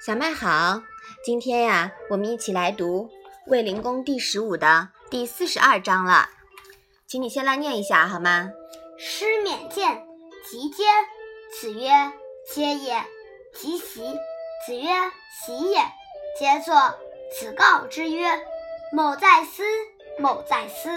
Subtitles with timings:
[0.00, 0.82] 小麦好，
[1.22, 3.10] 今天呀，我们一起来读
[3.50, 6.30] 《卫灵公》第十五的第四十二章了，
[7.06, 8.50] 请你先来念一下好吗？
[8.96, 10.02] 师勉见，
[10.48, 10.84] 即接。
[11.52, 11.90] 子曰
[12.48, 13.04] ：“接也。”
[13.54, 14.00] 即习。
[14.66, 14.88] 子曰
[15.44, 15.80] ：“习也。”
[16.38, 16.74] 皆作。
[17.38, 18.26] 子告之曰
[18.96, 19.62] ：“某在斯，
[20.18, 20.88] 某在斯。”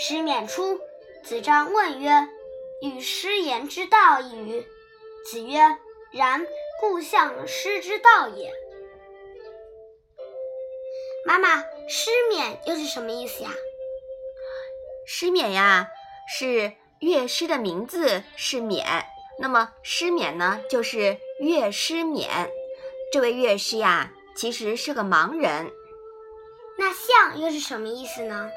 [0.00, 0.80] 师勉出。
[1.22, 2.26] 子张问曰
[2.80, 4.64] ：“与师言之道矣？”
[5.30, 5.60] 子曰
[6.10, 6.42] ：“然。”
[6.80, 8.52] 故相师之道也。
[11.26, 13.50] 妈妈，师勉又是什么意思呀？
[15.06, 15.88] 师勉呀，
[16.28, 19.04] 是乐师的名字是勉，
[19.38, 22.28] 那么师勉呢，就是乐师勉。
[23.12, 25.72] 这位乐师呀，其实是个盲人。
[26.76, 28.50] 那相又是什么意思呢？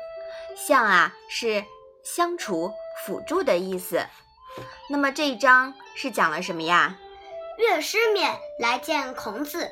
[0.55, 1.63] 相啊，是
[2.03, 2.73] 相处、
[3.05, 4.05] 辅助的意思。
[4.89, 6.97] 那么这一章是讲了什么呀？
[7.57, 9.71] 乐师勉来见孔子，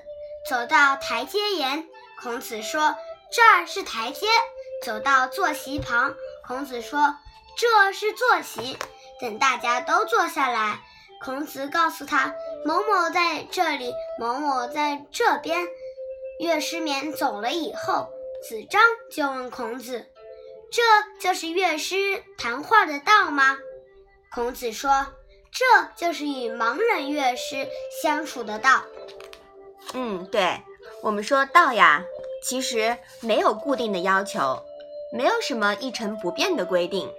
[0.50, 1.88] 走到台阶沿，
[2.20, 2.96] 孔子说
[3.32, 4.26] ：“这儿是台阶。”
[4.84, 6.16] 走到坐席旁，
[6.48, 7.16] 孔子说
[7.58, 8.78] ：“这是坐席。”
[9.22, 10.80] 等大家都坐下来，
[11.22, 12.34] 孔子告诉他
[12.66, 15.68] ：“某某在这里，某某在这边。”
[16.42, 18.10] 乐师勉走了以后，
[18.50, 20.08] 子张就问孔子
[20.74, 20.82] ：“这
[21.22, 23.60] 就是乐师谈话的道吗？”
[24.34, 25.06] 孔子说。
[25.58, 27.66] 这就是与盲人乐师
[28.04, 28.84] 相处的道。
[29.94, 30.62] 嗯，对，
[31.02, 32.04] 我们说道呀，
[32.44, 34.62] 其实没有固定的要求，
[35.14, 37.10] 没有什么一成不变的规定。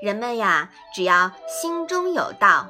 [0.00, 2.68] 人们呀，只要心中有道，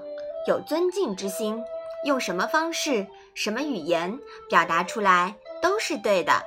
[0.48, 1.62] 有尊敬之心，
[2.06, 6.42] 用什么方式、什么语言表达出来都是对的。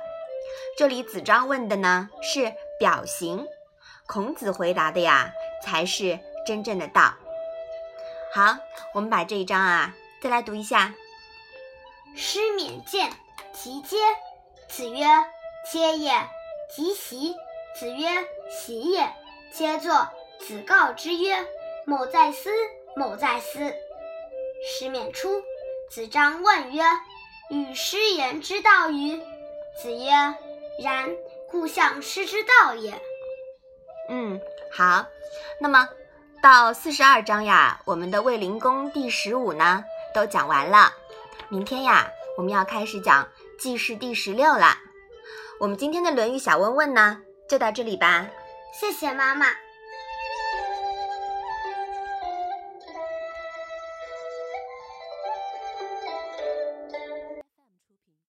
[0.76, 3.46] 这里子张问的呢是表行，
[4.06, 5.30] 孔子回答的呀
[5.64, 7.14] 才是真正的道。
[8.32, 8.56] 好，
[8.94, 9.92] 我们把这一章啊
[10.22, 10.94] 再来读一下。
[12.14, 13.10] 师勉见，
[13.52, 13.96] 其接。
[14.68, 15.04] 子曰：
[15.72, 16.12] 接也。
[16.72, 17.34] 及习。
[17.76, 18.08] 子曰：
[18.48, 19.12] 习也。
[19.52, 20.08] 皆作。
[20.38, 21.44] 子告之曰：
[21.84, 22.50] 某在斯，
[22.94, 23.58] 某在斯。
[24.64, 25.42] 师勉出。
[25.90, 26.84] 子张问曰：
[27.50, 29.20] 与师言之道与？
[29.82, 30.12] 子曰：
[30.80, 31.10] 然。
[31.50, 32.94] 故向师之道也。
[34.08, 34.40] 嗯，
[34.70, 35.04] 好。
[35.60, 35.88] 那么。
[36.42, 39.84] 到四十二章呀，我们的卫灵公第十五呢
[40.14, 40.90] 都讲完了。
[41.50, 42.08] 明天呀，
[42.38, 43.28] 我们要开始讲
[43.58, 44.74] 记事第十六了。
[45.58, 48.26] 我们今天的《论语》小问问呢，就到这里吧。
[48.72, 49.48] 谢谢妈妈。